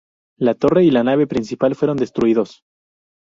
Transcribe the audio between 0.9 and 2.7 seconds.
nave principal fueron destruidos.